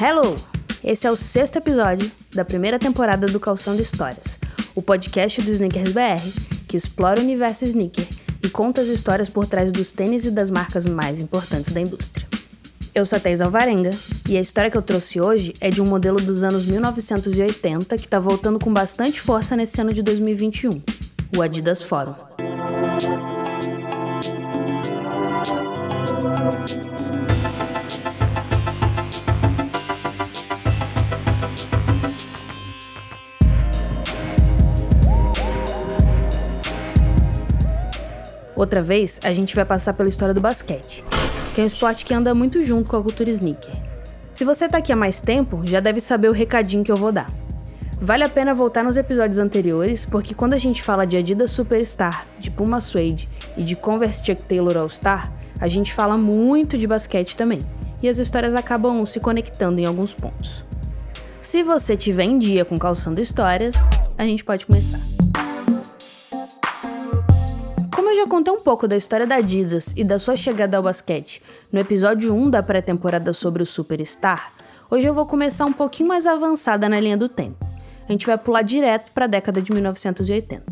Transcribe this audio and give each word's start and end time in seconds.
Hello! 0.00 0.36
Esse 0.84 1.08
é 1.08 1.10
o 1.10 1.16
sexto 1.16 1.56
episódio 1.56 2.08
da 2.32 2.44
primeira 2.44 2.78
temporada 2.78 3.26
do 3.26 3.40
Calçando 3.40 3.82
Histórias, 3.82 4.38
o 4.72 4.80
podcast 4.80 5.42
do 5.42 5.50
Sneakers 5.50 5.90
BR 5.90 6.22
que 6.68 6.76
explora 6.76 7.18
o 7.18 7.24
universo 7.24 7.64
sneaker 7.64 8.06
e 8.40 8.48
conta 8.48 8.80
as 8.80 8.86
histórias 8.86 9.28
por 9.28 9.48
trás 9.48 9.72
dos 9.72 9.90
tênis 9.90 10.24
e 10.24 10.30
das 10.30 10.52
marcas 10.52 10.86
mais 10.86 11.20
importantes 11.20 11.72
da 11.72 11.80
indústria. 11.80 12.28
Eu 12.94 13.04
sou 13.04 13.16
a 13.16 13.20
Thais 13.20 13.40
Alvarenga 13.40 13.90
e 14.28 14.36
a 14.36 14.40
história 14.40 14.70
que 14.70 14.76
eu 14.76 14.82
trouxe 14.82 15.20
hoje 15.20 15.52
é 15.60 15.68
de 15.68 15.82
um 15.82 15.86
modelo 15.86 16.20
dos 16.20 16.44
anos 16.44 16.64
1980 16.64 17.96
que 17.96 18.04
está 18.04 18.20
voltando 18.20 18.60
com 18.60 18.72
bastante 18.72 19.20
força 19.20 19.56
nesse 19.56 19.80
ano 19.80 19.92
de 19.92 20.02
2021, 20.02 20.80
o 21.36 21.42
Adidas 21.42 21.82
Forum. 21.82 22.14
Outra 38.58 38.82
vez, 38.82 39.20
a 39.22 39.32
gente 39.32 39.54
vai 39.54 39.64
passar 39.64 39.92
pela 39.92 40.08
história 40.08 40.34
do 40.34 40.40
basquete, 40.40 41.04
que 41.54 41.60
é 41.60 41.62
um 41.62 41.66
esporte 41.66 42.04
que 42.04 42.12
anda 42.12 42.34
muito 42.34 42.60
junto 42.64 42.90
com 42.90 42.96
a 42.96 43.02
cultura 43.04 43.30
sneaker. 43.30 43.72
Se 44.34 44.44
você 44.44 44.68
tá 44.68 44.78
aqui 44.78 44.92
há 44.92 44.96
mais 44.96 45.20
tempo, 45.20 45.62
já 45.64 45.78
deve 45.78 46.00
saber 46.00 46.28
o 46.28 46.32
recadinho 46.32 46.82
que 46.82 46.90
eu 46.90 46.96
vou 46.96 47.12
dar. 47.12 47.32
Vale 48.00 48.24
a 48.24 48.28
pena 48.28 48.52
voltar 48.52 48.82
nos 48.82 48.96
episódios 48.96 49.38
anteriores, 49.38 50.04
porque 50.04 50.34
quando 50.34 50.54
a 50.54 50.58
gente 50.58 50.82
fala 50.82 51.06
de 51.06 51.16
Adidas 51.16 51.52
Superstar, 51.52 52.26
de 52.36 52.50
Puma 52.50 52.80
Suede 52.80 53.28
e 53.56 53.62
de 53.62 53.76
Converse 53.76 54.24
Chuck 54.26 54.42
Taylor 54.42 54.76
All 54.76 54.88
Star, 54.88 55.32
a 55.60 55.68
gente 55.68 55.94
fala 55.94 56.18
muito 56.18 56.76
de 56.76 56.88
basquete 56.88 57.36
também, 57.36 57.64
e 58.02 58.08
as 58.08 58.18
histórias 58.18 58.56
acabam 58.56 59.06
se 59.06 59.20
conectando 59.20 59.78
em 59.78 59.86
alguns 59.86 60.12
pontos. 60.12 60.64
Se 61.40 61.62
você 61.62 61.96
tiver 61.96 62.24
em 62.24 62.40
dia 62.40 62.64
com 62.64 62.76
Calçando 62.76 63.20
Histórias, 63.20 63.76
a 64.16 64.24
gente 64.24 64.42
pode 64.42 64.66
começar 64.66 64.98
já 68.28 68.30
contei 68.30 68.52
um 68.52 68.60
pouco 68.60 68.86
da 68.86 68.94
história 68.94 69.26
da 69.26 69.36
Adidas 69.36 69.94
e 69.96 70.04
da 70.04 70.18
sua 70.18 70.36
chegada 70.36 70.76
ao 70.76 70.82
basquete 70.82 71.42
no 71.72 71.80
episódio 71.80 72.34
1 72.34 72.50
da 72.50 72.62
pré-temporada 72.62 73.32
sobre 73.32 73.62
o 73.62 73.66
Superstar, 73.66 74.52
hoje 74.90 75.06
eu 75.06 75.14
vou 75.14 75.24
começar 75.24 75.64
um 75.64 75.72
pouquinho 75.72 76.10
mais 76.10 76.26
avançada 76.26 76.90
na 76.90 77.00
linha 77.00 77.16
do 77.16 77.26
tempo. 77.26 77.66
A 78.06 78.12
gente 78.12 78.26
vai 78.26 78.36
pular 78.36 78.60
direto 78.60 79.12
para 79.12 79.24
a 79.24 79.28
década 79.28 79.62
de 79.62 79.72
1980. 79.72 80.62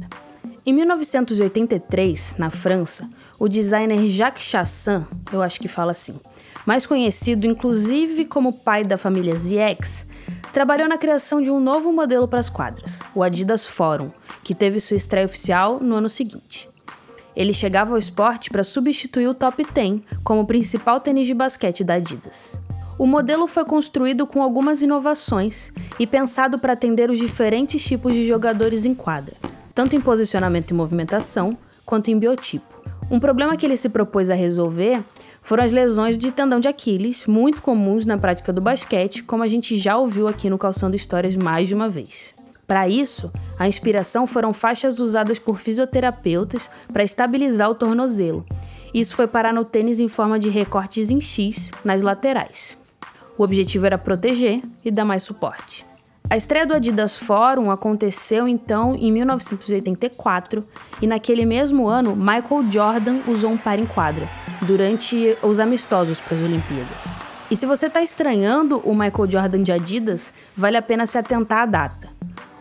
Em 0.67 0.73
1983, 0.75 2.37
na 2.37 2.51
França, 2.51 3.09
o 3.39 3.49
designer 3.49 4.07
Jacques 4.07 4.45
Chassin, 4.45 5.07
eu 5.33 5.41
acho 5.41 5.59
que 5.59 5.67
fala 5.67 5.93
assim, 5.93 6.21
mais 6.67 6.87
conhecido 6.87 7.47
inclusive 7.47 8.27
como 8.27 8.53
pai 8.53 8.84
da 8.84 8.99
família 8.99 9.34
ZX, 9.34 10.07
trabalhou 10.53 10.87
na 10.87 10.99
criação 10.99 11.41
de 11.41 11.51
um 11.51 11.59
novo 11.59 11.91
modelo 11.91 12.29
para 12.29 12.41
as 12.41 12.51
quadras, 12.51 13.01
o 13.15 13.23
Adidas 13.23 13.67
Forum, 13.67 14.11
que 14.45 14.55
teve 14.55 14.79
sua 14.79 14.99
estreia 14.99 15.25
oficial 15.25 15.81
no 15.81 15.95
ano 15.95 16.11
seguinte. 16.11 16.69
Ele 17.37 17.53
chegava 17.53 17.92
ao 17.92 17.98
esporte 17.98 18.48
para 18.48 18.65
substituir 18.65 19.29
o 19.29 19.34
Top 19.34 19.62
10 19.62 20.01
como 20.25 20.47
principal 20.47 20.98
tênis 20.98 21.27
de 21.27 21.34
basquete 21.34 21.84
da 21.84 21.95
Adidas. 21.95 22.59
O 22.98 23.06
modelo 23.06 23.47
foi 23.47 23.65
construído 23.67 24.27
com 24.27 24.43
algumas 24.43 24.81
inovações 24.81 25.70
e 25.98 26.06
pensado 26.06 26.59
para 26.59 26.73
atender 26.73 27.11
os 27.11 27.19
diferentes 27.19 27.84
tipos 27.84 28.15
de 28.15 28.27
jogadores 28.27 28.87
em 28.87 28.95
quadra, 28.95 29.34
tanto 29.75 29.95
em 29.95 30.01
posicionamento 30.01 30.70
e 30.70 30.75
movimentação, 30.75 31.59
quanto 31.84 32.11
em 32.11 32.19
biotipo. 32.19 32.65
Um 33.11 33.20
problema 33.20 33.55
que 33.55 33.67
ele 33.67 33.77
se 33.77 33.91
propôs 33.91 34.31
a 34.31 34.34
resolver 34.34 35.03
foram 35.43 35.62
as 35.62 35.73
lesões 35.73 36.17
de 36.17 36.33
tendão 36.33 36.59
de 36.59 36.67
Aquiles, 36.69 37.27
muito 37.27 37.61
comuns 37.61 38.06
na 38.06 38.17
prática 38.17 38.53
do 38.53 38.62
basquete, 38.62 39.23
como 39.23 39.43
a 39.43 39.48
gente 39.48 39.78
já 39.78 39.97
ouviu 39.97 40.27
aqui 40.27 40.49
no 40.49 40.59
Calçando 40.59 40.97
Histórias 40.97 41.37
mais 41.37 41.69
de 41.69 41.75
uma 41.75 41.89
vez. 41.89 42.34
Para 42.66 42.88
isso, 42.88 43.31
a 43.59 43.69
inspiração 43.69 44.27
foram 44.27 44.53
faixas 44.53 44.99
usadas 44.99 45.38
por 45.38 45.59
fisioterapeutas 45.59 46.69
para 46.93 47.04
estabilizar 47.04 47.71
o 47.71 47.75
tornozelo. 47.75 48.44
Isso 48.93 49.15
foi 49.15 49.27
parar 49.27 49.53
no 49.53 49.65
tênis 49.65 50.00
em 50.00 50.09
forma 50.09 50.38
de 50.38 50.49
recortes 50.49 51.10
em 51.10 51.21
X 51.21 51.71
nas 51.84 52.03
laterais. 52.03 52.77
O 53.38 53.43
objetivo 53.43 53.87
era 53.87 53.99
proteger 53.99 54.62
e 54.84 54.91
dar 54.91 55.04
mais 55.04 55.22
suporte. 55.22 55.84
A 56.28 56.37
estreia 56.37 56.66
do 56.66 56.75
Adidas 56.75 57.16
Forum 57.16 57.71
aconteceu 57.71 58.49
então 58.49 58.97
em 58.97 59.12
1984 59.12 60.66
e 61.00 61.06
naquele 61.06 61.47
mesmo 61.47 61.87
ano 61.87 62.16
Michael 62.16 62.69
Jordan 62.69 63.21
usou 63.28 63.50
um 63.50 63.56
par 63.56 63.78
em 63.78 63.87
quadra 63.87 64.28
durante 64.66 65.38
os 65.41 65.60
amistosos 65.60 66.21
para 66.21 66.37
as 66.37 66.43
Olimpíadas. 66.43 67.04
E 67.48 67.54
se 67.54 67.65
você 67.65 67.87
está 67.87 68.03
estranhando 68.03 68.78
o 68.78 68.93
Michael 68.93 69.31
Jordan 69.31 69.62
de 69.62 69.71
Adidas, 69.71 70.34
vale 70.56 70.77
a 70.77 70.83
pena 70.83 71.06
se 71.06 71.16
atentar 71.16 71.60
à 71.60 71.66
data. 71.66 72.16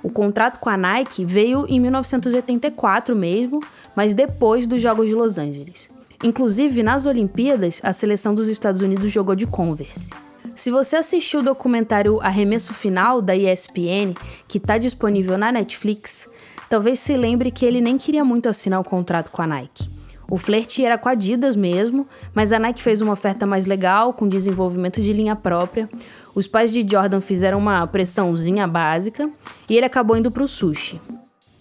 O 0.06 0.12
contrato 0.12 0.60
com 0.60 0.70
a 0.70 0.78
Nike 0.78 1.26
veio 1.26 1.66
em 1.68 1.80
1984 1.80 3.16
mesmo, 3.16 3.60
mas 3.96 4.14
depois 4.14 4.68
dos 4.68 4.80
Jogos 4.80 5.08
de 5.08 5.16
Los 5.16 5.40
Angeles. 5.40 5.90
Inclusive, 6.24 6.84
nas 6.84 7.08
Olimpíadas, 7.08 7.82
a 7.84 7.92
seleção 7.92 8.36
dos 8.36 8.48
Estados 8.48 8.84
Unidos 8.84 9.12
jogou 9.12 9.34
de 9.34 9.48
Converse. 9.48 10.12
Se 10.54 10.70
você 10.70 10.98
assistiu 10.98 11.40
o 11.40 11.44
documentário 11.44 12.22
Arremesso 12.22 12.72
Final 12.72 13.20
da 13.20 13.36
ESPN, 13.36 14.14
que 14.48 14.60
está 14.60 14.78
disponível 14.78 15.40
na 15.40 15.52
Netflix, 15.52 16.30
talvez 16.70 17.00
se 17.00 17.18
lembre 17.18 17.50
que 17.50 17.66
ele 17.66 17.82
nem 17.82 17.98
queria 17.98 18.24
muito 18.24 18.48
assinar 18.48 18.80
o 18.80 18.84
contrato 18.84 19.32
com 19.32 19.42
a 19.42 19.48
Nike. 19.48 19.90
O 20.30 20.38
flerte 20.38 20.86
era 20.86 21.00
com 21.00 21.10
a 21.10 21.14
Adidas 21.14 21.56
mesmo, 21.56 22.08
mas 22.32 22.52
a 22.52 22.60
Nike 22.60 22.82
fez 22.82 23.02
uma 23.02 23.14
oferta 23.14 23.46
mais 23.48 23.66
legal, 23.66 24.14
com 24.14 24.28
desenvolvimento 24.28 25.02
de 25.02 25.14
linha 25.14 25.36
própria. 25.36 25.90
Os 26.36 26.48
pais 26.50 26.74
de 26.74 26.86
Jordan 26.86 27.22
fizeram 27.22 27.58
uma 27.58 27.88
pressãozinha 27.88 28.68
básica 28.68 29.32
e 29.70 29.78
ele 29.78 29.86
acabou 29.86 30.18
indo 30.18 30.30
para 30.30 30.44
o 30.44 30.48
sushi. 30.50 31.00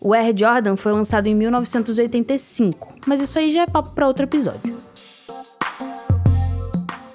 O 0.01 0.12
Air 0.12 0.37
Jordan 0.37 0.75
foi 0.75 0.91
lançado 0.91 1.29
em 1.29 1.35
1985, 1.35 2.93
mas 3.07 3.21
isso 3.21 3.39
aí 3.39 3.53
já 3.53 3.62
é 3.62 3.67
papo 3.69 3.91
para 3.91 4.09
outro 4.09 4.25
episódio. 4.25 4.77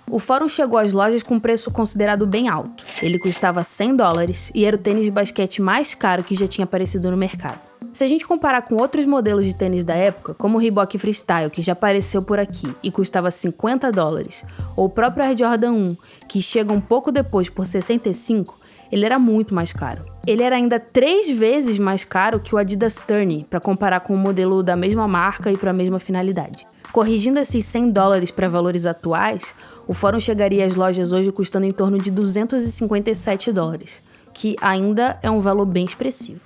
O 0.10 0.18
Fórum 0.18 0.48
chegou 0.48 0.80
às 0.80 0.94
lojas 0.94 1.22
com 1.22 1.36
um 1.36 1.40
preço 1.40 1.70
considerado 1.70 2.26
bem 2.26 2.48
alto. 2.48 2.86
Ele 3.02 3.20
custava 3.20 3.62
100 3.62 3.98
dólares 3.98 4.50
e 4.56 4.64
era 4.64 4.78
o 4.78 4.80
tênis 4.80 5.04
de 5.04 5.12
basquete 5.12 5.62
mais 5.62 5.94
caro 5.94 6.24
que 6.24 6.36
já 6.36 6.48
tinha 6.48 6.64
aparecido 6.64 7.12
no 7.12 7.18
mercado. 7.18 7.69
Se 7.94 8.04
a 8.04 8.08
gente 8.08 8.28
comparar 8.28 8.62
com 8.62 8.76
outros 8.76 9.06
modelos 9.06 9.46
de 9.46 9.56
tênis 9.56 9.84
da 9.84 9.96
época, 9.96 10.34
como 10.34 10.58
o 10.58 10.62
Reebok 10.62 10.98
Freestyle, 10.98 11.50
que 11.50 11.62
já 11.62 11.74
apareceu 11.74 12.22
por 12.22 12.38
aqui 12.38 12.74
e 12.84 12.92
custava 12.92 13.32
50 13.32 13.92
dólares, 13.92 14.44
ou 14.76 14.86
o 14.86 14.90
próprio 14.90 15.26
Air 15.26 15.38
Jordan 15.38 15.72
1, 15.72 15.98
que 16.28 16.42
chega 16.42 16.74
um 16.74 16.82
pouco 16.82 17.12
depois 17.12 17.50
por 17.50 17.66
65, 17.66 18.60
ele 18.92 19.06
era 19.06 19.18
muito 19.18 19.54
mais 19.54 19.72
caro. 19.72 20.04
Ele 20.26 20.44
era 20.44 20.56
ainda 20.56 20.80
três 20.80 21.30
vezes 21.30 21.80
mais 21.80 22.04
caro 22.04 22.40
que 22.40 22.54
o 22.54 22.58
Adidas 22.58 22.96
Tourney, 22.96 23.46
para 23.50 23.60
comparar 23.60 24.02
com 24.02 24.14
o 24.14 24.16
um 24.16 24.20
modelo 24.20 24.62
da 24.62 24.76
mesma 24.76 25.08
marca 25.08 25.52
e 25.52 25.58
para 25.58 25.72
a 25.72 25.74
mesma 25.74 26.00
finalidade. 26.00 26.68
Corrigindo 26.92 27.40
esses 27.40 27.66
100 27.66 27.92
dólares 27.92 28.32
para 28.32 28.50
valores 28.50 28.86
atuais, 28.86 29.56
o 29.88 29.94
Fórum 29.94 30.20
chegaria 30.20 30.66
às 30.66 30.76
lojas 30.76 31.12
hoje 31.12 31.32
custando 31.32 31.66
em 31.66 31.72
torno 31.72 32.00
de 32.00 32.10
257 32.10 33.52
dólares, 33.52 34.02
que 34.34 34.56
ainda 34.60 35.20
é 35.22 35.30
um 35.30 35.40
valor 35.40 35.66
bem 35.66 35.86
expressivo. 35.86 36.42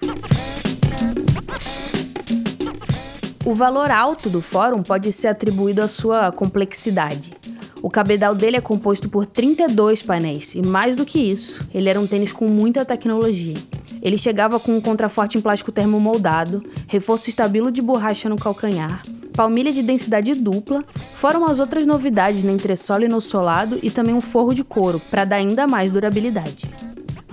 O 3.46 3.54
valor 3.54 3.92
alto 3.92 4.30
do 4.30 4.42
fórum 4.42 4.82
pode 4.82 5.12
ser 5.12 5.28
atribuído 5.28 5.82
à 5.82 5.88
sua 5.88 6.32
complexidade. 6.32 7.34
O 7.82 7.90
cabedal 7.90 8.34
dele 8.34 8.56
é 8.56 8.62
composto 8.62 9.10
por 9.10 9.26
32 9.26 10.02
painéis 10.02 10.56
e, 10.56 10.62
mais 10.62 10.96
do 10.96 11.06
que 11.06 11.20
isso, 11.20 11.68
ele 11.74 11.90
era 11.90 12.00
um 12.00 12.08
tênis 12.08 12.32
com 12.32 12.48
muita 12.48 12.86
tecnologia. 12.86 13.58
Ele 14.02 14.18
chegava 14.18 14.62
com 14.62 14.78
um 14.78 14.80
contraforte 14.80 15.38
em 15.38 15.42
plástico 15.42 15.74
termomoldado, 15.74 16.64
reforço 16.88 17.30
estabilo 17.30 17.70
de 17.70 17.82
borracha 17.82 18.30
no 18.30 18.38
calcanhar, 18.38 19.04
palmilha 19.34 19.74
de 19.74 19.84
densidade 19.84 20.34
dupla, 20.36 20.82
foram 20.96 21.46
as 21.46 21.60
outras 21.60 21.86
novidades 21.86 22.46
na 22.46 22.54
entressola 22.54 23.04
e 23.04 23.10
no 23.10 23.20
solado 23.20 23.78
e 23.84 23.92
também 23.92 24.16
um 24.16 24.22
forro 24.22 24.54
de 24.54 24.64
couro 24.64 25.02
para 25.12 25.26
dar 25.26 25.36
ainda 25.36 25.68
mais 25.68 25.92
durabilidade. 25.92 26.66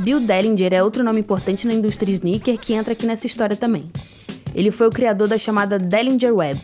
Bill 0.01 0.19
Dellinger 0.19 0.73
é 0.73 0.83
outro 0.83 1.05
nome 1.05 1.21
importante 1.21 1.69
na 1.69 1.75
indústria 1.75 2.13
sneaker 2.13 2.59
que 2.59 2.73
entra 2.73 2.95
aqui 2.95 3.07
nessa 3.07 3.29
história 3.29 3.55
também. 3.55 3.89
Ele 4.55 4.71
foi 4.71 4.89
o 4.89 4.91
criador 4.91 5.29
da 5.29 5.39
chamada 5.39 5.79
Dellinger 5.79 6.35
Web. 6.35 6.61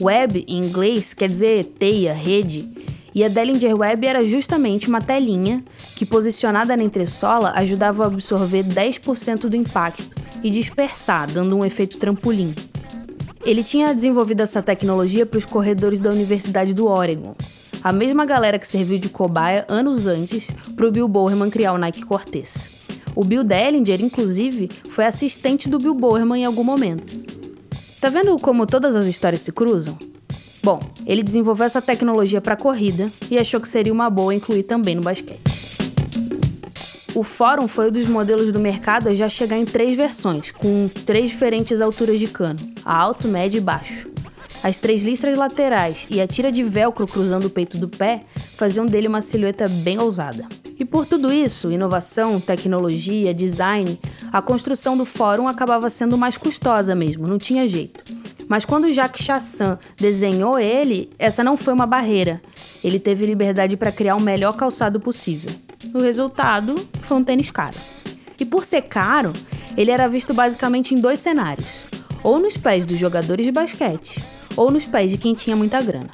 Web, 0.00 0.44
em 0.48 0.58
inglês, 0.58 1.14
quer 1.14 1.28
dizer 1.28 1.64
teia, 1.78 2.12
rede, 2.12 2.68
e 3.14 3.24
a 3.24 3.28
Dellinger 3.28 3.76
Web 3.76 4.06
era 4.06 4.24
justamente 4.24 4.88
uma 4.88 5.00
telinha 5.00 5.64
que, 5.96 6.06
posicionada 6.06 6.76
na 6.76 6.82
entressola, 6.82 7.52
ajudava 7.56 8.04
a 8.04 8.06
absorver 8.06 8.64
10% 8.64 9.48
do 9.48 9.56
impacto 9.56 10.08
e 10.42 10.50
dispersar, 10.50 11.30
dando 11.30 11.56
um 11.56 11.64
efeito 11.64 11.98
trampolim. 11.98 12.54
Ele 13.44 13.64
tinha 13.64 13.94
desenvolvido 13.94 14.42
essa 14.42 14.62
tecnologia 14.62 15.26
para 15.26 15.38
os 15.38 15.44
corredores 15.44 15.98
da 15.98 16.10
Universidade 16.10 16.72
do 16.72 16.86
Oregon, 16.86 17.34
a 17.82 17.92
mesma 17.92 18.26
galera 18.26 18.58
que 18.58 18.66
serviu 18.66 18.98
de 18.98 19.08
cobaia 19.08 19.64
anos 19.68 20.06
antes 20.06 20.50
para 20.76 20.86
o 20.86 20.92
Bill 20.92 21.08
Bowerman 21.08 21.50
criar 21.50 21.72
o 21.72 21.78
Nike 21.78 22.04
Cortez. 22.04 22.79
O 23.14 23.24
Bill 23.24 23.44
Dellinger, 23.44 24.00
inclusive, 24.02 24.68
foi 24.88 25.04
assistente 25.04 25.68
do 25.68 25.78
Bill 25.78 25.94
Bowerman 25.94 26.42
em 26.42 26.44
algum 26.44 26.64
momento. 26.64 27.16
Tá 28.00 28.08
vendo 28.08 28.38
como 28.38 28.66
todas 28.66 28.96
as 28.96 29.06
histórias 29.06 29.42
se 29.42 29.52
cruzam? 29.52 29.98
Bom, 30.62 30.80
ele 31.06 31.22
desenvolveu 31.22 31.66
essa 31.66 31.80
tecnologia 31.80 32.40
para 32.40 32.56
corrida 32.56 33.10
e 33.30 33.38
achou 33.38 33.60
que 33.60 33.68
seria 33.68 33.92
uma 33.92 34.10
boa 34.10 34.34
incluir 34.34 34.62
também 34.62 34.94
no 34.94 35.02
basquete. 35.02 35.40
O 37.14 37.24
Fórum 37.24 37.66
foi 37.66 37.88
um 37.88 37.92
dos 37.92 38.06
modelos 38.06 38.52
do 38.52 38.60
mercado 38.60 39.08
a 39.08 39.14
já 39.14 39.28
chegar 39.28 39.58
em 39.58 39.64
três 39.64 39.96
versões, 39.96 40.52
com 40.52 40.88
três 41.04 41.30
diferentes 41.30 41.80
alturas 41.80 42.18
de 42.18 42.28
cano: 42.28 42.58
alto, 42.84 43.26
médio 43.26 43.58
e 43.58 43.60
baixo. 43.60 44.08
As 44.62 44.78
três 44.78 45.02
listras 45.02 45.36
laterais 45.36 46.06
e 46.10 46.20
a 46.20 46.26
tira 46.26 46.52
de 46.52 46.62
velcro 46.62 47.06
cruzando 47.06 47.46
o 47.46 47.50
peito 47.50 47.78
do 47.78 47.88
pé 47.88 48.24
faziam 48.56 48.86
dele 48.86 49.08
uma 49.08 49.22
silhueta 49.22 49.66
bem 49.68 49.98
ousada. 49.98 50.46
E 50.80 50.84
por 50.86 51.04
tudo 51.04 51.30
isso, 51.30 51.70
inovação, 51.70 52.40
tecnologia, 52.40 53.34
design, 53.34 54.00
a 54.32 54.40
construção 54.40 54.96
do 54.96 55.04
fórum 55.04 55.46
acabava 55.46 55.90
sendo 55.90 56.16
mais 56.16 56.38
custosa 56.38 56.94
mesmo, 56.94 57.28
não 57.28 57.36
tinha 57.36 57.68
jeito. 57.68 58.02
Mas 58.48 58.64
quando 58.64 58.90
Jacques 58.90 59.22
Chassin 59.22 59.76
desenhou 59.98 60.58
ele, 60.58 61.10
essa 61.18 61.44
não 61.44 61.58
foi 61.58 61.74
uma 61.74 61.86
barreira. 61.86 62.40
Ele 62.82 62.98
teve 62.98 63.26
liberdade 63.26 63.76
para 63.76 63.92
criar 63.92 64.16
o 64.16 64.20
melhor 64.22 64.56
calçado 64.56 64.98
possível. 64.98 65.50
O 65.92 66.00
resultado 66.00 66.74
foi 67.02 67.18
um 67.18 67.24
tênis 67.24 67.50
caro. 67.50 67.76
E 68.40 68.44
por 68.46 68.64
ser 68.64 68.82
caro, 68.82 69.34
ele 69.76 69.90
era 69.90 70.08
visto 70.08 70.32
basicamente 70.32 70.94
em 70.94 70.98
dois 70.98 71.20
cenários: 71.20 71.84
ou 72.22 72.40
nos 72.40 72.56
pés 72.56 72.86
dos 72.86 72.98
jogadores 72.98 73.44
de 73.44 73.52
basquete, 73.52 74.18
ou 74.56 74.70
nos 74.70 74.86
pés 74.86 75.10
de 75.10 75.18
quem 75.18 75.34
tinha 75.34 75.54
muita 75.54 75.82
grana. 75.82 76.08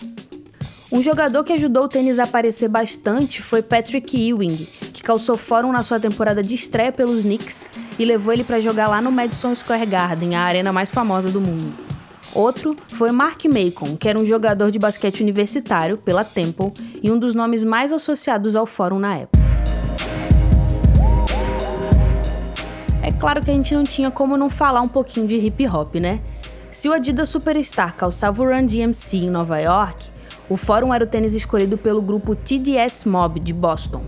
Um 0.90 1.02
jogador 1.02 1.42
que 1.42 1.52
ajudou 1.52 1.84
o 1.84 1.88
tênis 1.88 2.20
a 2.20 2.22
aparecer 2.22 2.68
bastante 2.68 3.42
foi 3.42 3.60
Patrick 3.60 4.16
Ewing, 4.16 4.56
que 4.92 5.02
calçou 5.02 5.36
fórum 5.36 5.72
na 5.72 5.82
sua 5.82 5.98
temporada 5.98 6.44
de 6.44 6.54
estreia 6.54 6.92
pelos 6.92 7.22
Knicks 7.22 7.68
e 7.98 8.04
levou 8.04 8.32
ele 8.32 8.44
para 8.44 8.60
jogar 8.60 8.86
lá 8.88 9.02
no 9.02 9.10
Madison 9.10 9.52
Square 9.52 9.84
Garden, 9.86 10.36
a 10.36 10.42
arena 10.42 10.72
mais 10.72 10.92
famosa 10.92 11.28
do 11.28 11.40
mundo. 11.40 11.74
Outro 12.32 12.76
foi 12.86 13.10
Mark 13.10 13.44
Macon, 13.46 13.96
que 13.96 14.08
era 14.08 14.16
um 14.16 14.24
jogador 14.24 14.70
de 14.70 14.78
basquete 14.78 15.22
universitário 15.22 15.98
pela 15.98 16.24
Temple 16.24 16.72
e 17.02 17.10
um 17.10 17.18
dos 17.18 17.34
nomes 17.34 17.64
mais 17.64 17.92
associados 17.92 18.54
ao 18.54 18.64
fórum 18.64 19.00
na 19.00 19.16
época. 19.16 19.44
É 23.02 23.10
claro 23.10 23.42
que 23.42 23.50
a 23.50 23.54
gente 23.54 23.74
não 23.74 23.82
tinha 23.82 24.10
como 24.10 24.36
não 24.36 24.48
falar 24.48 24.82
um 24.82 24.88
pouquinho 24.88 25.26
de 25.26 25.34
hip 25.34 25.66
hop, 25.66 25.96
né? 25.96 26.20
Se 26.70 26.88
o 26.88 26.92
Adidas 26.92 27.28
Superstar 27.28 27.96
calçava 27.96 28.40
o 28.40 28.46
Run 28.46 28.66
DMC 28.66 29.16
em 29.16 29.30
Nova 29.30 29.58
York, 29.58 30.14
o 30.48 30.56
Fórum 30.56 30.94
era 30.94 31.04
o 31.04 31.06
tênis 31.06 31.34
escolhido 31.34 31.76
pelo 31.76 32.00
grupo 32.00 32.34
TDS 32.34 33.04
Mob 33.04 33.40
de 33.40 33.52
Boston. 33.52 34.04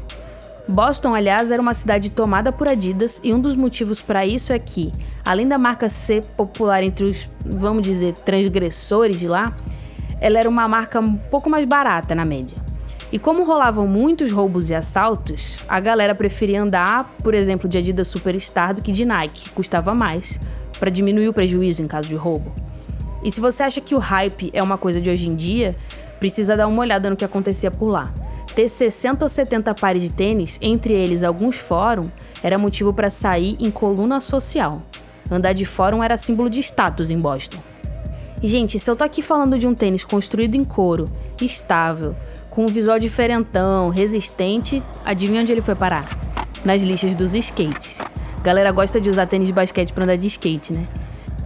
Boston, 0.69 1.15
aliás, 1.15 1.51
era 1.51 1.61
uma 1.63 1.73
cidade 1.73 2.11
tomada 2.11 2.53
por 2.53 2.69
Adidas 2.69 3.21
e 3.25 3.33
um 3.33 3.41
dos 3.41 3.57
motivos 3.57 4.03
para 4.03 4.27
isso 4.27 4.53
é 4.53 4.59
que, 4.59 4.93
além 5.25 5.49
da 5.49 5.57
marca 5.57 5.89
ser 5.89 6.23
popular 6.37 6.83
entre 6.83 7.07
os, 7.07 7.29
vamos 7.45 7.83
dizer, 7.83 8.13
transgressores 8.15 9.19
de 9.19 9.27
lá, 9.27 9.57
ela 10.21 10.39
era 10.39 10.49
uma 10.49 10.69
marca 10.69 11.01
um 11.01 11.17
pouco 11.17 11.49
mais 11.49 11.65
barata 11.65 12.15
na 12.15 12.25
média. 12.25 12.57
E 13.11 13.19
como 13.19 13.45
rolavam 13.45 13.87
muitos 13.87 14.31
roubos 14.31 14.69
e 14.69 14.75
assaltos, 14.75 15.65
a 15.67 15.81
galera 15.81 16.15
preferia 16.15 16.63
andar, 16.63 17.17
por 17.25 17.33
exemplo, 17.33 17.67
de 17.67 17.79
Adidas 17.79 18.09
Superstar 18.09 18.75
do 18.75 18.83
que 18.83 18.93
de 18.93 19.07
Nike, 19.07 19.45
que 19.45 19.51
custava 19.51 19.95
mais, 19.95 20.39
para 20.79 20.91
diminuir 20.91 21.29
o 21.29 21.33
prejuízo 21.33 21.83
em 21.83 21.89
caso 21.89 22.09
de 22.09 22.15
roubo. 22.15 22.53
E 23.25 23.31
se 23.31 23.41
você 23.41 23.63
acha 23.63 23.81
que 23.81 23.95
o 23.95 23.99
hype 23.99 24.51
é 24.53 24.63
uma 24.63 24.77
coisa 24.77 25.01
de 25.01 25.09
hoje 25.09 25.29
em 25.29 25.35
dia, 25.35 25.75
precisa 26.19 26.57
dar 26.57 26.67
uma 26.67 26.81
olhada 26.81 27.09
no 27.11 27.17
que 27.17 27.25
acontecia 27.25 27.71
por 27.71 27.89
lá. 27.89 28.13
Ter 28.55 28.69
60 28.69 29.25
ou 29.25 29.29
70 29.29 29.75
pares 29.75 30.03
de 30.03 30.11
tênis, 30.11 30.59
entre 30.61 30.93
eles 30.93 31.23
alguns 31.23 31.57
fórum, 31.57 32.11
era 32.43 32.59
motivo 32.59 32.93
para 32.93 33.11
sair 33.11 33.57
em 33.61 33.71
coluna 33.71 34.21
social. 34.21 34.83
Andar 35.31 35.53
de 35.53 35.65
fórum 35.65 36.03
era 36.03 36.17
símbolo 36.17 36.49
de 36.49 36.61
status 36.61 37.11
em 37.11 37.19
Boston. 37.19 37.59
Gente, 38.43 38.79
se 38.79 38.91
eu 38.91 38.97
tô 38.97 39.05
aqui 39.05 39.21
falando 39.21 39.59
de 39.59 39.67
um 39.67 39.75
tênis 39.75 40.05
construído 40.05 40.55
em 40.55 40.65
couro, 40.65 41.11
estável, 41.41 42.15
com 42.49 42.65
um 42.65 42.69
visual 42.69 42.99
diferentão, 42.99 43.89
resistente, 43.91 44.83
adivinha 45.05 45.43
onde 45.43 45.53
ele 45.53 45.63
foi 45.63 45.75
parar? 45.75 46.09
Nas 46.65 46.83
lixas 46.83 47.15
dos 47.15 47.35
skates. 47.35 48.01
Galera 48.43 48.73
gosta 48.73 49.01
de 49.01 49.11
usar 49.11 49.27
tênis 49.27 49.49
de 49.49 49.53
basquete 49.53 49.93
para 49.93 50.05
andar 50.05 50.17
de 50.17 50.27
skate, 50.29 50.73
né? 50.73 50.89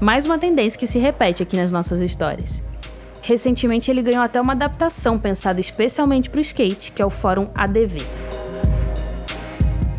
Mais 0.01 0.27
uma 0.27 0.39
tendência 0.39 0.79
que 0.79 0.87
se 0.87 0.99
repete 0.99 1.43
aqui 1.43 1.57
nas 1.57 1.71
nossas 1.71 2.01
histórias. 2.01 2.63
Recentemente 3.23 3.89
ele 3.89 4.03
ganhou 4.03 4.23
até 4.23 4.41
uma 4.41 4.53
adaptação 4.53 5.17
pensada 5.17 5.61
especialmente 5.61 6.29
para 6.29 6.39
o 6.39 6.43
skate, 6.43 6.91
que 6.91 7.01
é 7.01 7.07
o 7.07 7.11
Fórum 7.11 7.49
ADV. 7.55 8.05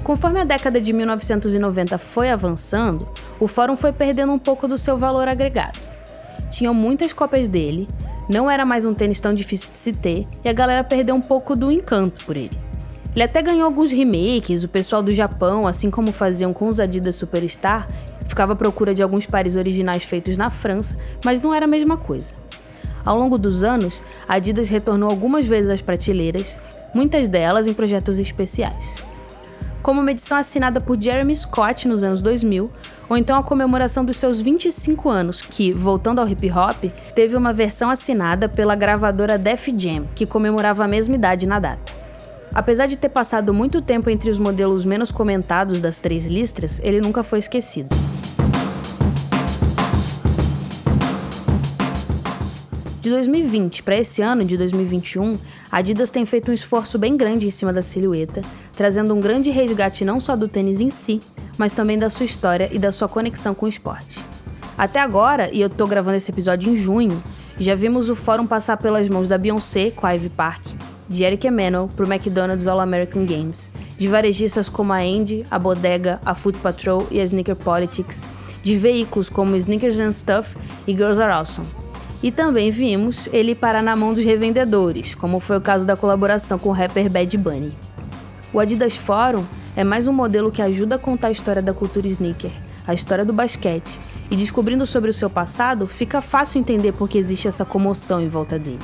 Conforme 0.04 0.42
a 0.42 0.44
década 0.44 0.82
de 0.82 0.92
1990 0.92 1.98
foi 1.98 2.30
avançando, 2.30 3.08
o 3.40 3.48
fórum 3.48 3.78
foi 3.78 3.94
perdendo 3.94 4.34
um 4.34 4.38
pouco 4.38 4.68
do 4.68 4.78
seu 4.78 4.98
valor 4.98 5.30
agregado. 5.30 5.80
Tinham 6.52 6.74
muitas 6.74 7.14
cópias 7.14 7.48
dele, 7.48 7.88
não 8.30 8.52
era 8.52 8.66
mais 8.66 8.84
um 8.84 8.94
tênis 8.94 9.22
tão 9.22 9.34
difícil 9.34 9.72
de 9.72 9.78
se 9.78 9.94
ter 9.94 10.28
e 10.44 10.50
a 10.50 10.54
galera 10.54 10.84
perdeu 10.84 11.16
um 11.16 11.22
pouco 11.22 11.56
do 11.56 11.72
encanto 11.72 12.26
por 12.26 12.36
ele. 12.36 12.58
Ele 13.16 13.24
até 13.24 13.42
ganhou 13.42 13.66
alguns 13.66 13.94
remakes, 13.94 14.66
o 14.66 14.68
pessoal 14.68 15.02
do 15.02 15.14
Japão, 15.14 15.66
assim 15.66 15.90
como 15.90 16.12
faziam 16.12 16.52
com 16.52 16.68
os 16.68 16.82
Adidas 16.82 17.16
Superstar, 17.16 17.88
ficava 18.28 18.54
à 18.54 18.56
procura 18.56 18.94
de 18.94 19.02
alguns 19.02 19.26
pares 19.26 19.56
originais 19.56 20.04
feitos 20.04 20.36
na 20.36 20.50
França, 20.50 20.98
mas 21.24 21.40
não 21.40 21.54
era 21.54 21.66
a 21.66 21.68
mesma 21.68 21.96
coisa. 21.96 22.36
Ao 23.06 23.18
longo 23.18 23.38
dos 23.38 23.64
anos, 23.64 24.02
a 24.28 24.36
Adidas 24.36 24.70
retornou 24.70 25.10
algumas 25.10 25.46
vezes 25.46 25.70
às 25.70 25.82
prateleiras, 25.82 26.58
muitas 26.94 27.28
delas 27.28 27.68
em 27.68 27.74
projetos 27.74 28.20
especiais. 28.20 29.04
Como 29.82 30.00
uma 30.00 30.12
edição 30.12 30.38
assinada 30.38 30.80
por 30.80 31.02
Jeremy 31.02 31.36
Scott 31.36 31.88
nos 31.88 32.04
anos 32.04 32.22
2000, 32.22 32.72
ou 33.10 33.18
então 33.18 33.38
a 33.38 33.44
comemoração 33.44 34.06
dos 34.06 34.16
seus 34.16 34.40
25 34.40 35.10
anos, 35.10 35.42
que, 35.42 35.74
voltando 35.74 36.20
ao 36.20 36.28
hip 36.28 36.50
hop, 36.50 36.86
teve 37.14 37.36
uma 37.36 37.52
versão 37.52 37.90
assinada 37.90 38.48
pela 38.48 38.76
gravadora 38.76 39.38
Def 39.38 39.68
Jam, 39.78 40.06
que 40.16 40.26
comemorava 40.26 40.86
a 40.86 40.88
mesma 40.88 41.16
idade 41.16 41.46
na 41.46 41.60
data. 41.60 41.94
Apesar 42.54 42.86
de 42.86 42.96
ter 42.96 43.10
passado 43.10 43.54
muito 43.54 43.82
tempo 43.82 44.10
entre 44.10 44.30
os 44.30 44.40
modelos 44.40 44.86
menos 44.86 45.12
comentados 45.12 45.82
das 45.82 46.00
três 46.00 46.28
listras, 46.28 46.80
ele 46.84 47.02
nunca 47.02 47.24
foi 47.24 47.40
esquecido. 47.40 47.94
De 53.04 53.10
2020 53.10 53.84
para 53.84 53.98
esse 53.98 54.22
ano 54.22 54.46
de 54.46 54.56
2021, 54.56 55.38
a 55.70 55.80
Adidas 55.80 56.10
tem 56.10 56.24
feito 56.24 56.50
um 56.50 56.54
esforço 56.54 56.98
bem 56.98 57.18
grande 57.18 57.46
em 57.46 57.52
cima 57.52 57.74
da 57.74 57.82
silhueta, 57.82 58.42
trazendo 58.78 59.14
um 59.14 59.20
grande 59.20 59.52
resgate 59.52 60.06
não 60.06 60.22
só 60.22 60.38
do 60.38 60.48
tênis 60.48 60.80
em 60.80 60.90
si, 60.90 61.20
mas 61.58 61.74
também 61.74 62.00
da 62.00 62.10
sua 62.10 62.26
história 62.26 62.70
e 62.72 62.80
da 62.80 62.94
sua 62.94 63.10
conexão 63.10 63.54
com 63.54 63.66
o 63.66 63.68
esporte. 63.68 64.22
Até 64.78 65.02
agora, 65.02 65.54
e 65.54 65.60
eu 65.60 65.70
tô 65.70 65.86
gravando 65.86 66.16
esse 66.16 66.32
episódio 66.32 66.72
em 66.72 66.78
junho, 66.78 67.22
já 67.60 67.76
vimos 67.76 68.10
o 68.10 68.16
fórum 68.16 68.48
passar 68.48 68.78
pelas 68.78 69.10
mãos 69.10 69.28
da 69.28 69.38
Beyoncé 69.38 69.92
com 69.92 70.08
a 70.08 70.12
Ivy 70.12 70.30
Park, 70.30 70.68
de 71.10 71.26
Eric 71.26 71.46
Emanuel 71.46 71.90
para 71.94 72.06
o 72.06 72.08
McDonald's 72.08 72.68
All-American 72.68 73.26
Games, 73.26 73.70
de 73.98 74.08
varejistas 74.08 74.70
como 74.70 74.94
a 74.94 75.00
Andy, 75.00 75.44
a 75.52 75.60
Bodega, 75.60 76.22
a 76.26 76.34
Foot 76.34 76.58
Patrol 76.60 77.06
e 77.12 77.20
a 77.20 77.24
Sneaker 77.26 77.58
Politics, 77.58 78.26
de 78.64 78.78
veículos 78.78 79.28
como 79.28 79.58
Sneakers 79.58 80.00
and 80.00 80.14
Stuff 80.14 80.56
e 80.88 80.94
Girls 80.94 81.22
Are 81.22 81.34
Awesome. 81.34 81.83
E 82.24 82.32
também 82.32 82.72
vimos 82.72 83.28
ele 83.34 83.54
parar 83.54 83.84
na 83.84 83.98
mão 83.98 84.14
dos 84.14 84.24
revendedores, 84.24 85.14
como 85.14 85.42
foi 85.42 85.58
o 85.58 85.62
caso 85.62 85.86
da 85.86 85.98
colaboração 85.98 86.58
com 86.58 86.70
o 86.70 86.72
rapper 86.72 87.10
Bad 87.10 87.38
Bunny. 87.38 87.74
O 88.54 88.62
Adidas 88.62 88.96
Forum 88.96 89.44
é 89.76 89.84
mais 89.84 90.08
um 90.08 90.14
modelo 90.14 90.50
que 90.50 90.62
ajuda 90.62 90.96
a 90.96 91.00
contar 91.00 91.28
a 91.28 91.32
história 91.32 91.62
da 91.62 91.74
cultura 91.74 92.08
sneaker, 92.08 92.50
a 92.88 92.94
história 92.94 93.26
do 93.26 93.34
basquete, 93.34 94.00
e 94.32 94.38
descobrindo 94.38 94.86
sobre 94.86 95.10
o 95.10 95.14
seu 95.14 95.30
passado, 95.30 95.86
fica 95.86 96.22
fácil 96.22 96.60
entender 96.60 96.94
por 96.94 97.10
que 97.10 97.18
existe 97.18 97.50
essa 97.50 97.66
comoção 97.66 98.22
em 98.22 98.30
volta 98.30 98.58
dele. 98.58 98.80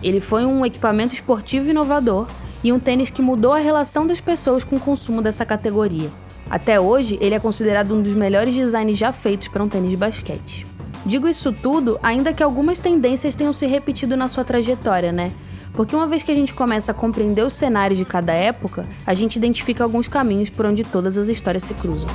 Ele 0.00 0.20
foi 0.20 0.46
um 0.46 0.64
equipamento 0.64 1.14
esportivo 1.14 1.68
inovador 1.68 2.28
e 2.62 2.72
um 2.72 2.78
tênis 2.78 3.10
que 3.10 3.20
mudou 3.20 3.52
a 3.52 3.58
relação 3.58 4.06
das 4.06 4.20
pessoas 4.20 4.62
com 4.62 4.76
o 4.76 4.80
consumo 4.80 5.20
dessa 5.20 5.44
categoria. 5.44 6.10
Até 6.48 6.78
hoje, 6.78 7.18
ele 7.20 7.34
é 7.34 7.40
considerado 7.40 7.92
um 7.92 8.00
dos 8.00 8.14
melhores 8.14 8.54
designs 8.54 8.96
já 8.96 9.10
feitos 9.10 9.48
para 9.48 9.64
um 9.64 9.68
tênis 9.68 9.90
de 9.90 9.96
basquete. 9.96 10.67
Digo 11.08 11.26
isso 11.26 11.54
tudo 11.54 11.98
ainda 12.02 12.34
que 12.34 12.42
algumas 12.42 12.80
tendências 12.80 13.34
tenham 13.34 13.54
se 13.54 13.64
repetido 13.66 14.14
na 14.14 14.28
sua 14.28 14.44
trajetória, 14.44 15.10
né? 15.10 15.32
Porque 15.72 15.96
uma 15.96 16.06
vez 16.06 16.22
que 16.22 16.30
a 16.30 16.34
gente 16.34 16.52
começa 16.52 16.92
a 16.92 16.94
compreender 16.94 17.40
os 17.46 17.54
cenários 17.54 17.98
de 17.98 18.04
cada 18.04 18.34
época, 18.34 18.86
a 19.06 19.14
gente 19.14 19.36
identifica 19.36 19.82
alguns 19.82 20.06
caminhos 20.06 20.50
por 20.50 20.66
onde 20.66 20.84
todas 20.84 21.16
as 21.16 21.28
histórias 21.28 21.64
se 21.64 21.72
cruzam. 21.72 22.10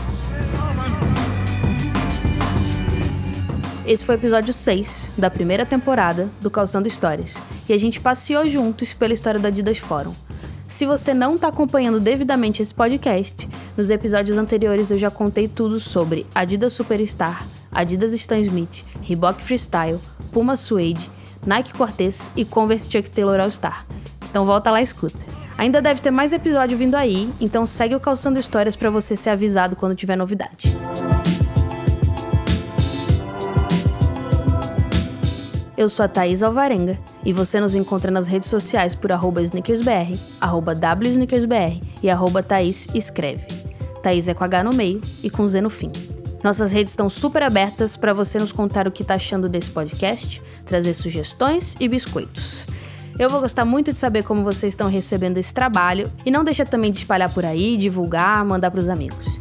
Esse 3.83 4.05
foi 4.05 4.13
o 4.13 4.19
episódio 4.19 4.53
6 4.53 5.09
da 5.17 5.31
primeira 5.31 5.65
temporada 5.65 6.29
do 6.39 6.51
Calçando 6.51 6.87
Histórias, 6.87 7.37
e 7.67 7.73
a 7.73 7.79
gente 7.79 7.99
passeou 7.99 8.47
juntos 8.47 8.93
pela 8.93 9.13
história 9.13 9.39
do 9.39 9.47
Adidas 9.47 9.79
Fórum. 9.79 10.13
Se 10.67 10.85
você 10.85 11.15
não 11.15 11.33
está 11.33 11.47
acompanhando 11.47 11.99
devidamente 11.99 12.61
esse 12.61 12.73
podcast, 12.75 13.49
nos 13.75 13.89
episódios 13.89 14.37
anteriores 14.37 14.91
eu 14.91 14.99
já 14.99 15.09
contei 15.09 15.47
tudo 15.47 15.79
sobre 15.79 16.27
Adidas 16.35 16.73
Superstar, 16.73 17.43
Adidas 17.73 18.13
Stan 18.13 18.39
Smith, 18.39 18.83
Reebok 19.01 19.41
Freestyle, 19.41 19.99
Puma 20.31 20.55
Suede, 20.55 21.09
Nike 21.45 21.73
Cortez 21.73 22.29
e 22.35 22.45
Converse 22.45 22.89
Chuck 22.89 23.09
Taylor 23.09 23.39
All 23.39 23.51
Star. 23.51 23.85
Então 24.29 24.45
volta 24.45 24.71
lá 24.71 24.79
e 24.79 24.83
escuta. 24.83 25.19
Ainda 25.57 25.81
deve 25.81 26.01
ter 26.01 26.11
mais 26.11 26.33
episódio 26.33 26.77
vindo 26.77 26.95
aí, 26.95 27.29
então 27.39 27.65
segue 27.65 27.95
o 27.95 27.99
Calçando 27.99 28.39
Histórias 28.39 28.75
para 28.75 28.89
você 28.89 29.15
ser 29.15 29.29
avisado 29.29 29.75
quando 29.75 29.95
tiver 29.95 30.15
novidade. 30.15 30.75
Eu 35.75 35.89
sou 35.89 36.05
a 36.05 36.07
Thaís 36.07 36.43
Alvarenga 36.43 36.99
e 37.25 37.33
você 37.33 37.59
nos 37.59 37.75
encontra 37.75 38.11
nas 38.11 38.27
redes 38.27 38.47
sociais 38.47 38.95
por 38.95 39.11
arroba 39.11 39.41
sneakersbr, 39.41 40.17
arroba 40.39 40.73
wsneakersbr 40.73 41.81
e 42.01 42.09
arroba 42.09 42.43
Thaís 42.43 42.87
Escreve. 42.93 43.47
Thaís 44.01 44.27
é 44.27 44.33
com 44.33 44.43
H 44.43 44.63
no 44.63 44.73
meio 44.73 45.01
e 45.23 45.29
com 45.29 45.47
Z 45.47 45.61
no 45.61 45.69
fim. 45.69 45.91
Nossas 46.43 46.73
redes 46.73 46.91
estão 46.91 47.09
super 47.09 47.41
abertas 47.41 47.95
para 47.95 48.13
você 48.13 48.37
nos 48.37 48.51
contar 48.51 48.85
o 48.85 48.91
que 48.91 49.01
está 49.01 49.15
achando 49.15 49.47
desse 49.47 49.71
podcast, 49.71 50.41
trazer 50.65 50.93
sugestões 50.93 51.73
e 51.79 51.87
biscoitos. 51.87 52.65
Eu 53.17 53.29
vou 53.29 53.39
gostar 53.39 53.63
muito 53.63 53.93
de 53.93 53.97
saber 53.97 54.23
como 54.23 54.43
vocês 54.43 54.73
estão 54.73 54.89
recebendo 54.89 55.37
esse 55.37 55.53
trabalho 55.53 56.11
e 56.25 56.31
não 56.31 56.43
deixa 56.43 56.65
também 56.65 56.91
de 56.91 56.97
espalhar 56.97 57.33
por 57.33 57.45
aí, 57.45 57.77
divulgar, 57.77 58.43
mandar 58.43 58.71
para 58.71 58.81
os 58.81 58.89
amigos. 58.89 59.37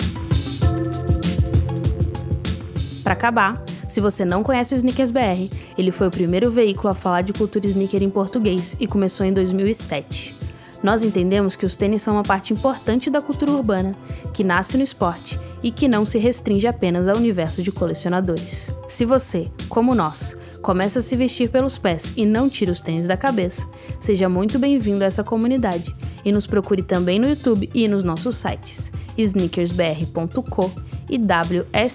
Para 3.02 3.14
acabar, 3.14 3.61
se 3.88 4.00
você 4.00 4.25
não 4.25 4.44
conhece 4.44 4.73
o 4.73 4.76
Sneakers 4.76 5.11
BR, 5.11 5.52
ele 5.76 5.90
foi 5.90 6.06
o 6.06 6.11
primeiro 6.11 6.52
veículo 6.52 6.90
a 6.90 6.94
falar 6.94 7.23
de 7.23 7.32
cultura 7.32 7.66
sneaker 7.66 8.00
em 8.00 8.11
português 8.11 8.76
e 8.78 8.87
começou 8.87 9.26
em 9.26 9.32
2007. 9.32 10.37
Nós 10.85 11.02
entendemos 11.02 11.56
que 11.56 11.66
os 11.66 11.75
tênis 11.75 12.02
são 12.02 12.14
uma 12.14 12.23
parte 12.23 12.52
importante 12.52 13.11
da 13.11 13.21
cultura 13.21 13.50
urbana, 13.50 13.97
que 14.32 14.44
nasce 14.44 14.76
no 14.76 14.85
esporte 14.85 15.38
e 15.62 15.71
que 15.71 15.87
não 15.88 16.04
se 16.04 16.19
restringe 16.19 16.66
apenas 16.66 17.09
ao 17.09 17.16
universo 17.16 17.62
de 17.62 17.71
colecionadores. 17.71 18.71
Se 18.88 19.04
você, 19.04 19.50
como 19.69 19.95
nós, 19.95 20.37
começa 20.61 20.99
a 21.00 21.02
se 21.02 21.16
vestir 21.16 21.50
pelos 21.50 21.78
pés 21.78 22.12
e 22.16 22.25
não 22.25 22.49
tira 22.49 22.73
os 22.73 22.81
tênis 22.81 23.07
da 23.07 23.16
cabeça, 23.16 23.69
seja 24.00 24.28
muito 24.28 24.59
bem-vindo 24.59 25.04
a 25.04 25.07
essa 25.07 25.25
comunidade 25.25 25.95
e 26.25 26.33
nos 26.33 26.47
procure 26.47 26.83
também 26.83 27.19
no 27.19 27.28
YouTube 27.28 27.69
e 27.75 27.87
nos 27.88 28.02
nossos 28.02 28.37
sites 28.37 28.92
sneakersbr.co 29.16 30.73
e 31.11 31.19
wsbr.co. 31.19 31.92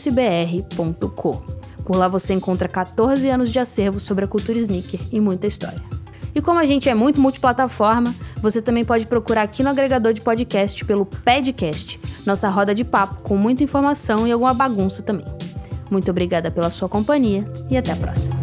Por 1.83 1.95
lá 1.95 2.07
você 2.07 2.33
encontra 2.33 2.67
14 2.67 3.29
anos 3.29 3.49
de 3.49 3.59
acervo 3.59 3.99
sobre 3.99 4.25
a 4.25 4.27
cultura 4.27 4.59
sneaker 4.59 4.99
e 5.11 5.19
muita 5.19 5.47
história. 5.47 5.81
E 6.35 6.41
como 6.41 6.59
a 6.59 6.65
gente 6.65 6.87
é 6.87 6.93
muito 6.93 7.19
multiplataforma, 7.19 8.13
você 8.41 8.61
também 8.61 8.85
pode 8.85 9.07
procurar 9.07 9.41
aqui 9.41 9.63
no 9.63 9.69
agregador 9.69 10.13
de 10.13 10.21
podcast 10.21 10.85
pelo 10.85 11.03
Podcast, 11.03 11.99
nossa 12.27 12.49
roda 12.49 12.75
de 12.75 12.83
papo 12.83 13.21
com 13.23 13.37
muita 13.37 13.63
informação 13.63 14.27
e 14.27 14.31
alguma 14.31 14.53
bagunça 14.53 15.01
também. 15.01 15.25
Muito 15.89 16.11
obrigada 16.11 16.51
pela 16.51 16.69
sua 16.69 16.89
companhia 16.89 17.49
e 17.71 17.77
até 17.77 17.93
a 17.93 17.95
próxima. 17.95 18.36